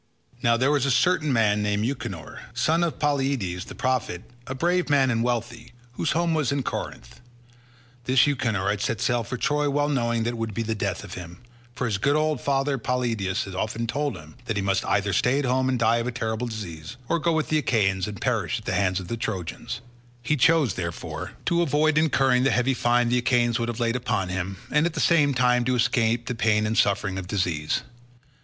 [0.41, 4.89] Now there was a certain man named Euchenor, son of Polyidus the prophet, a brave
[4.89, 7.21] man and wealthy, whose home was in Corinth.
[8.05, 11.03] This Euchenor had set sail for Troy well knowing that it would be the death
[11.03, 11.43] of him,
[11.75, 15.37] for his good old father Polyidus had often told him that he must either stay
[15.37, 18.57] at home and die of a terrible disease, or go with the Achaeans and perish
[18.57, 19.81] at the hands of the Trojans;
[20.23, 24.29] he chose, therefore, to avoid incurring the heavy fine the Achaeans would have laid upon
[24.29, 27.83] him, and at the same time to escape the pain and suffering of disease.